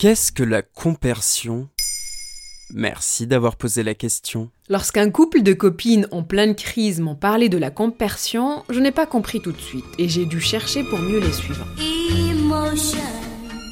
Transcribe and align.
Qu'est-ce 0.00 0.32
que 0.32 0.42
la 0.42 0.62
compersion? 0.62 1.68
Merci 2.72 3.26
d'avoir 3.26 3.56
posé 3.56 3.82
la 3.82 3.94
question. 3.94 4.50
Lorsqu'un 4.70 5.10
couple 5.10 5.42
de 5.42 5.52
copines 5.52 6.08
en 6.10 6.22
pleine 6.22 6.54
crise 6.54 7.02
m'ont 7.02 7.16
parlé 7.16 7.50
de 7.50 7.58
la 7.58 7.70
compersion, 7.70 8.64
je 8.70 8.80
n'ai 8.80 8.92
pas 8.92 9.04
compris 9.04 9.42
tout 9.42 9.52
de 9.52 9.60
suite 9.60 9.84
et 9.98 10.08
j'ai 10.08 10.24
dû 10.24 10.40
chercher 10.40 10.84
pour 10.84 11.00
mieux 11.00 11.20
les 11.20 11.32
suivre. 11.32 11.66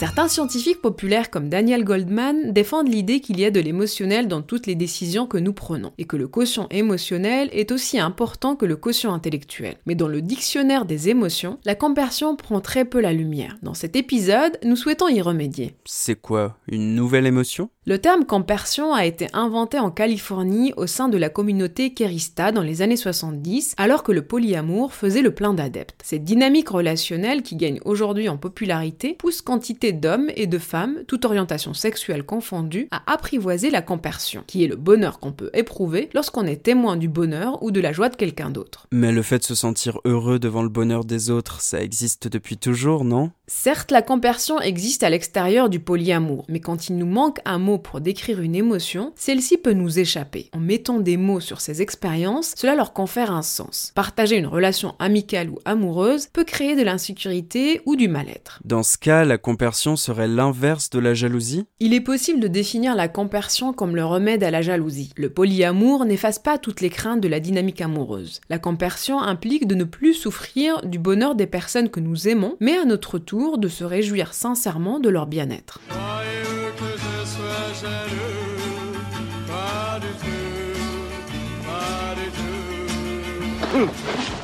Certains 0.00 0.28
scientifiques 0.28 0.80
populaires 0.80 1.28
comme 1.28 1.50
Daniel 1.50 1.84
Goldman 1.84 2.54
défendent 2.54 2.88
l'idée 2.88 3.20
qu'il 3.20 3.38
y 3.38 3.44
a 3.44 3.50
de 3.50 3.60
l'émotionnel 3.60 4.28
dans 4.28 4.40
toutes 4.40 4.66
les 4.66 4.74
décisions 4.74 5.26
que 5.26 5.36
nous 5.36 5.52
prenons 5.52 5.92
et 5.98 6.06
que 6.06 6.16
le 6.16 6.26
quotient 6.26 6.68
émotionnel 6.70 7.50
est 7.52 7.70
aussi 7.70 7.98
important 7.98 8.56
que 8.56 8.64
le 8.64 8.76
quotient 8.76 9.12
intellectuel. 9.12 9.76
Mais 9.84 9.94
dans 9.94 10.08
le 10.08 10.22
dictionnaire 10.22 10.86
des 10.86 11.10
émotions, 11.10 11.58
la 11.66 11.74
compersion 11.74 12.34
prend 12.34 12.62
très 12.62 12.86
peu 12.86 12.98
la 12.98 13.12
lumière. 13.12 13.58
Dans 13.60 13.74
cet 13.74 13.94
épisode, 13.94 14.58
nous 14.64 14.74
souhaitons 14.74 15.08
y 15.08 15.20
remédier. 15.20 15.76
C'est 15.84 16.18
quoi 16.18 16.56
Une 16.66 16.94
nouvelle 16.94 17.26
émotion? 17.26 17.68
Le 17.90 17.98
terme 17.98 18.24
compersion 18.24 18.94
a 18.94 19.04
été 19.04 19.26
inventé 19.32 19.80
en 19.80 19.90
Californie 19.90 20.72
au 20.76 20.86
sein 20.86 21.08
de 21.08 21.18
la 21.18 21.28
communauté 21.28 21.92
Kerista 21.92 22.52
dans 22.52 22.62
les 22.62 22.82
années 22.82 22.96
70, 22.96 23.74
alors 23.78 24.04
que 24.04 24.12
le 24.12 24.22
polyamour 24.22 24.94
faisait 24.94 25.22
le 25.22 25.34
plein 25.34 25.54
d'adeptes. 25.54 26.00
Cette 26.04 26.22
dynamique 26.22 26.68
relationnelle 26.68 27.42
qui 27.42 27.56
gagne 27.56 27.80
aujourd'hui 27.84 28.28
en 28.28 28.36
popularité 28.36 29.16
pousse 29.18 29.42
quantité 29.42 29.90
d'hommes 29.90 30.30
et 30.36 30.46
de 30.46 30.58
femmes, 30.58 31.00
toute 31.08 31.24
orientation 31.24 31.74
sexuelle 31.74 32.22
confondue, 32.22 32.86
à 32.92 33.02
apprivoiser 33.12 33.70
la 33.70 33.82
compersion, 33.82 34.44
qui 34.46 34.62
est 34.62 34.68
le 34.68 34.76
bonheur 34.76 35.18
qu'on 35.18 35.32
peut 35.32 35.50
éprouver 35.52 36.10
lorsqu'on 36.14 36.46
est 36.46 36.62
témoin 36.62 36.96
du 36.96 37.08
bonheur 37.08 37.60
ou 37.60 37.72
de 37.72 37.80
la 37.80 37.90
joie 37.90 38.08
de 38.08 38.14
quelqu'un 38.14 38.50
d'autre. 38.50 38.86
Mais 38.92 39.10
le 39.10 39.22
fait 39.22 39.40
de 39.40 39.44
se 39.44 39.56
sentir 39.56 39.98
heureux 40.04 40.38
devant 40.38 40.62
le 40.62 40.68
bonheur 40.68 41.04
des 41.04 41.28
autres, 41.28 41.60
ça 41.60 41.82
existe 41.82 42.28
depuis 42.28 42.56
toujours, 42.56 43.02
non? 43.02 43.32
Certes, 43.48 43.90
la 43.90 44.00
compersion 44.00 44.60
existe 44.60 45.02
à 45.02 45.10
l'extérieur 45.10 45.68
du 45.68 45.80
polyamour, 45.80 46.44
mais 46.48 46.60
quand 46.60 46.88
il 46.88 46.96
nous 46.96 47.06
manque 47.06 47.40
un 47.44 47.58
mot 47.58 47.79
pour 47.80 48.00
décrire 48.00 48.40
une 48.40 48.54
émotion, 48.54 49.12
celle-ci 49.16 49.56
peut 49.56 49.72
nous 49.72 49.98
échapper. 49.98 50.50
En 50.52 50.60
mettant 50.60 51.00
des 51.00 51.16
mots 51.16 51.40
sur 51.40 51.60
ces 51.60 51.82
expériences, 51.82 52.54
cela 52.56 52.74
leur 52.74 52.92
confère 52.92 53.32
un 53.32 53.42
sens. 53.42 53.92
Partager 53.94 54.36
une 54.36 54.46
relation 54.46 54.94
amicale 54.98 55.50
ou 55.50 55.58
amoureuse 55.64 56.28
peut 56.32 56.44
créer 56.44 56.76
de 56.76 56.82
l'insécurité 56.82 57.80
ou 57.86 57.96
du 57.96 58.08
mal-être. 58.08 58.60
Dans 58.64 58.82
ce 58.82 58.98
cas, 58.98 59.24
la 59.24 59.38
compersion 59.38 59.96
serait 59.96 60.28
l'inverse 60.28 60.90
de 60.90 60.98
la 60.98 61.14
jalousie? 61.14 61.66
Il 61.80 61.94
est 61.94 62.00
possible 62.00 62.40
de 62.40 62.48
définir 62.48 62.94
la 62.94 63.08
compersion 63.08 63.72
comme 63.72 63.96
le 63.96 64.04
remède 64.04 64.44
à 64.44 64.50
la 64.50 64.62
jalousie. 64.62 65.12
Le 65.16 65.30
polyamour 65.30 66.04
n'efface 66.04 66.38
pas 66.38 66.58
toutes 66.58 66.80
les 66.80 66.90
craintes 66.90 67.20
de 67.20 67.28
la 67.28 67.40
dynamique 67.40 67.80
amoureuse. 67.80 68.40
La 68.48 68.58
compersion 68.58 69.20
implique 69.20 69.66
de 69.66 69.74
ne 69.74 69.84
plus 69.84 70.14
souffrir 70.14 70.82
du 70.82 70.98
bonheur 70.98 71.34
des 71.34 71.46
personnes 71.46 71.88
que 71.88 72.00
nous 72.00 72.28
aimons, 72.28 72.56
mais 72.60 72.76
à 72.76 72.84
notre 72.84 73.18
tour 73.18 73.58
de 73.58 73.68
se 73.68 73.84
réjouir 73.84 74.34
sincèrement 74.34 75.00
de 75.00 75.08
leur 75.08 75.26
bien-être. 75.26 75.80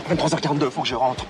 23h42, 0.09 0.71
faut 0.71 0.83
que 0.83 0.89
je 0.89 0.95
rentre. 0.95 1.27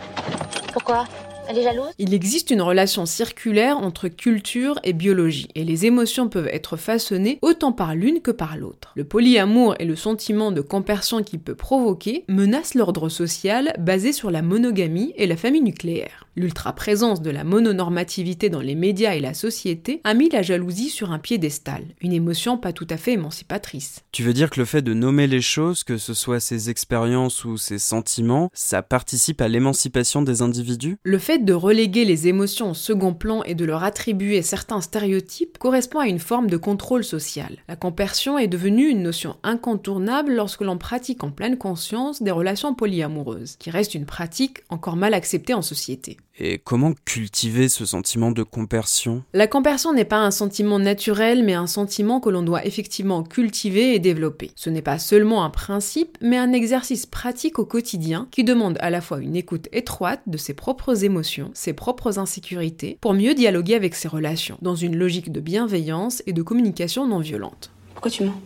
Pourquoi? 0.73 1.07
Elle 1.49 1.59
est 1.59 1.63
jalouse? 1.63 1.93
Il 1.99 2.13
existe 2.13 2.51
une 2.51 2.61
relation 2.61 3.07
circulaire 3.07 3.79
entre 3.79 4.09
culture 4.09 4.79
et 4.85 4.93
biologie, 4.93 5.49
et 5.55 5.65
les 5.65 5.87
émotions 5.87 6.29
peuvent 6.29 6.49
être 6.49 6.77
façonnées 6.77 7.39
autant 7.41 7.73
par 7.73 7.95
l'une 7.95 8.21
que 8.21 8.33
par 8.33 8.57
l'autre. 8.57 8.93
Le 8.97 9.05
polyamour 9.05 9.77
et 9.79 9.85
le 9.85 9.97
sentiment 9.97 10.53
de 10.53 10.61
compersion 10.61 11.23
qu'il 11.23 11.41
peut 11.41 11.55
provoquer 11.55 12.25
menacent 12.29 12.75
l'ordre 12.75 13.09
social 13.09 13.75
basé 13.79 14.13
sur 14.13 14.31
la 14.31 14.43
monogamie 14.43 15.13
et 15.17 15.27
la 15.27 15.37
famille 15.37 15.63
nucléaire. 15.63 16.26
L'ultra-présence 16.39 17.23
de 17.23 17.31
la 17.31 17.45
mononormativité 17.45 18.51
dans 18.51 18.61
les 18.61 18.75
médias 18.75 19.15
et 19.15 19.21
la 19.21 19.33
société 19.33 20.03
a 20.05 20.13
mis 20.13 20.29
la 20.29 20.43
jalousie 20.43 20.91
sur 20.91 21.11
un 21.11 21.19
piédestal, 21.19 21.83
une 22.03 22.13
émotion 22.13 22.59
pas 22.59 22.75
tout 22.75 22.87
à 22.91 22.99
fait 22.99 23.15
émancipatrice. 23.15 24.05
Tu 24.13 24.23
veux 24.23 24.35
dire 24.35 24.51
que 24.51 24.61
le 24.61 24.67
fait 24.67 24.83
de 24.83 24.93
nommer 24.93 25.27
les 25.29 25.41
choses, 25.41 25.83
que 25.83 25.97
ce 25.97 26.13
soit 26.13 26.39
ses 26.41 26.69
expériences 26.69 27.47
ou 27.47 27.57
ses 27.57 27.79
sentiments, 27.79 28.51
ça 28.53 28.83
participe 28.83 29.41
à 29.41 29.49
l'émancipation 29.49 30.21
des 30.21 30.43
individus? 30.43 30.99
Le 31.05 31.19
fait 31.19 31.39
de 31.39 31.55
reléguer 31.55 32.05
les 32.05 32.29
émotions 32.29 32.73
au 32.73 32.75
second 32.75 33.15
plan 33.15 33.43
et 33.45 33.55
de 33.55 33.65
leur 33.65 33.83
attribuer 33.83 34.43
certains 34.43 34.83
stéréotypes 34.83 35.57
correspond 35.57 36.01
à 36.01 36.07
une 36.07 36.19
forme 36.19 36.51
de 36.51 36.59
contrôle 36.59 37.05
social. 37.05 37.57
La 37.67 37.77
compersion 37.77 38.39
est 38.39 38.47
devenue 38.47 38.91
une 38.91 39.03
notion 39.03 39.37
incontournable 39.43 40.35
lorsque 40.35 40.61
l'on 40.61 40.77
pratique 40.77 41.25
en 41.25 41.31
pleine 41.31 41.57
conscience 41.57 42.23
des 42.23 42.31
relations 42.31 42.75
polyamoureuses, 42.75 43.57
qui 43.57 43.71
reste 43.71 43.95
une 43.95 44.05
pratique 44.05 44.59
encore 44.69 44.97
mal 44.97 45.15
acceptée 45.15 45.55
en 45.55 45.63
société. 45.63 46.19
Et 46.39 46.59
comment 46.59 46.93
cultiver 47.07 47.71
ce 47.71 47.87
sentiment 47.87 48.31
de 48.31 48.43
compersion? 48.43 49.25
La 49.33 49.47
compersion 49.47 49.95
n'est 49.95 50.05
pas 50.05 50.19
un 50.19 50.31
sentiment 50.31 50.79
naturel, 50.79 51.43
mais 51.43 51.55
un 51.55 51.67
sentiment 51.67 52.21
que 52.21 52.29
l'on 52.29 52.43
doit 52.43 52.67
effectivement 52.67 53.23
cultiver 53.23 53.95
et 53.95 53.99
développer. 53.99 54.51
Ce 54.55 54.69
n'est 54.69 54.83
pas 54.83 54.99
seulement 54.99 55.45
un 55.45 55.51
principe, 55.51 56.19
mais 56.21 56.37
un 56.37 56.53
exercice 56.53 57.07
pratique 57.07 57.59
au 57.59 57.65
quotidien 57.65 58.29
qui 58.31 58.45
demande 58.45 58.77
à 58.81 58.91
la 58.91 59.01
fois 59.01 59.21
une 59.21 59.35
écoute 59.35 59.69
étroite 59.73 60.21
de 60.27 60.37
ses 60.37 60.53
propres 60.53 61.05
émotions, 61.05 61.51
ses 61.55 61.73
propres 61.73 62.19
insécurités, 62.19 62.99
pour 63.01 63.15
mieux 63.15 63.33
dialoguer 63.33 63.75
avec 63.75 63.95
ses 63.95 64.09
relations, 64.09 64.59
dans 64.61 64.75
une 64.75 64.97
logique 64.97 65.33
de 65.33 65.41
bienveillance 65.41 66.23
et 66.27 66.35
de 66.35 66.43
communication 66.43 67.07
non 67.07 67.21
violente. 67.21 67.71
Pourquoi 67.95 68.11
tu 68.11 68.25
mens? 68.25 68.39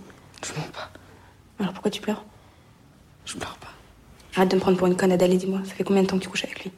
Je 0.47 0.53
mens 0.53 0.69
pas. 0.73 0.91
Alors 1.59 1.73
pourquoi 1.73 1.91
tu 1.91 2.01
pleures? 2.01 2.25
Je 3.25 3.37
pleure 3.37 3.59
pas. 3.59 3.67
Arrête 4.37 4.53
de 4.53 4.55
me 4.55 4.61
prendre 4.61 4.79
pour 4.79 4.87
une 4.87 4.97
conne, 4.97 5.11
Adèle, 5.11 5.33
et 5.33 5.37
dis-moi, 5.37 5.61
ça 5.65 5.75
fait 5.75 5.83
combien 5.83 6.03
de 6.03 6.07
temps 6.07 6.17
que 6.17 6.23
tu 6.23 6.29
couches 6.29 6.45
avec 6.45 6.63
lui? 6.63 6.71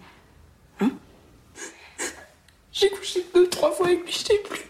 Deux, 3.34 3.48
trois 3.48 3.70
fois 3.70 3.86
avec 3.86 4.04
lui, 4.04 4.12
je 4.12 4.18
sais 4.18 4.40
plus. 4.48 4.60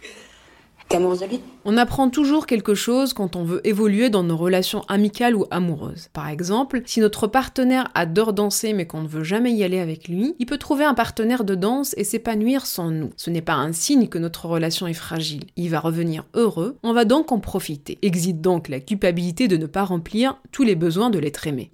T'es 0.88 0.98
amoureuse 0.98 1.20
de 1.20 1.26
lui 1.26 1.40
On 1.64 1.78
apprend 1.78 2.10
toujours 2.10 2.46
quelque 2.46 2.74
chose 2.74 3.14
quand 3.14 3.34
on 3.34 3.44
veut 3.44 3.66
évoluer 3.66 4.10
dans 4.10 4.22
nos 4.22 4.36
relations 4.36 4.82
amicales 4.88 5.34
ou 5.34 5.46
amoureuses. 5.50 6.08
Par 6.12 6.28
exemple, 6.28 6.82
si 6.84 7.00
notre 7.00 7.26
partenaire 7.26 7.88
adore 7.94 8.34
danser 8.34 8.74
mais 8.74 8.86
qu'on 8.86 9.00
ne 9.00 9.08
veut 9.08 9.24
jamais 9.24 9.52
y 9.52 9.64
aller 9.64 9.78
avec 9.78 10.08
lui, 10.08 10.34
il 10.38 10.44
peut 10.44 10.58
trouver 10.58 10.84
un 10.84 10.92
partenaire 10.92 11.44
de 11.44 11.54
danse 11.54 11.94
et 11.96 12.04
s'épanouir 12.04 12.66
sans 12.66 12.90
nous. 12.90 13.10
Ce 13.16 13.30
n'est 13.30 13.40
pas 13.40 13.54
un 13.54 13.72
signe 13.72 14.08
que 14.08 14.18
notre 14.18 14.46
relation 14.46 14.86
est 14.86 14.92
fragile. 14.92 15.44
Il 15.56 15.70
va 15.70 15.80
revenir 15.80 16.24
heureux, 16.34 16.76
on 16.82 16.92
va 16.92 17.06
donc 17.06 17.32
en 17.32 17.38
profiter. 17.40 17.98
Existe 18.02 18.42
donc 18.42 18.68
la 18.68 18.80
culpabilité 18.80 19.48
de 19.48 19.56
ne 19.56 19.66
pas 19.66 19.84
remplir 19.84 20.36
tous 20.50 20.62
les 20.62 20.74
besoins 20.74 21.08
de 21.08 21.18
l'être 21.18 21.46
aimé. 21.46 21.70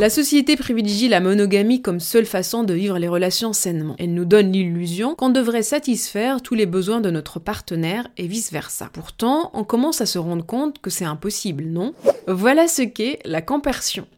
La 0.00 0.10
société 0.10 0.56
privilégie 0.56 1.08
la 1.08 1.20
monogamie 1.20 1.80
comme 1.80 2.00
seule 2.00 2.26
façon 2.26 2.64
de 2.64 2.74
vivre 2.74 2.98
les 2.98 3.06
relations 3.06 3.52
sainement. 3.52 3.94
Elle 4.00 4.12
nous 4.12 4.24
donne 4.24 4.50
l'illusion 4.50 5.14
qu'on 5.14 5.30
devrait 5.30 5.62
satisfaire 5.62 6.42
tous 6.42 6.56
les 6.56 6.66
besoins 6.66 7.00
de 7.00 7.12
notre 7.12 7.38
partenaire 7.38 8.08
et 8.16 8.26
vice-versa. 8.26 8.90
Pourtant, 8.92 9.50
on 9.54 9.62
commence 9.62 10.00
à 10.00 10.06
se 10.06 10.18
rendre 10.18 10.44
compte 10.44 10.80
que 10.80 10.90
c'est 10.90 11.04
impossible, 11.04 11.64
non? 11.66 11.94
Voilà 12.26 12.66
ce 12.66 12.82
qu'est 12.82 13.20
la 13.24 13.40
compersion. 13.40 14.08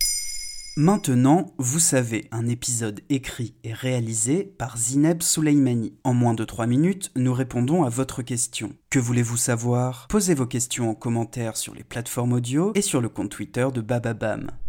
Maintenant, 0.78 1.54
vous 1.56 1.78
savez, 1.78 2.28
un 2.32 2.48
épisode 2.48 3.00
écrit 3.08 3.54
et 3.64 3.72
réalisé 3.72 4.44
par 4.44 4.76
Zineb 4.76 5.22
Souleimani. 5.22 5.94
En 6.04 6.12
moins 6.12 6.34
de 6.34 6.44
3 6.44 6.66
minutes, 6.66 7.12
nous 7.16 7.32
répondons 7.32 7.84
à 7.84 7.88
votre 7.88 8.20
question. 8.20 8.74
Que 8.90 8.98
voulez-vous 8.98 9.38
savoir? 9.38 10.06
Posez 10.10 10.34
vos 10.34 10.44
questions 10.44 10.90
en 10.90 10.94
commentaire 10.94 11.56
sur 11.56 11.74
les 11.74 11.82
plateformes 11.82 12.34
audio 12.34 12.72
et 12.74 12.82
sur 12.82 13.00
le 13.00 13.08
compte 13.08 13.30
Twitter 13.30 13.66
de 13.72 13.80
Bababam. 13.80 14.42
Ba, 14.42 14.52
ba, 14.52 14.52
ba. 14.52 14.65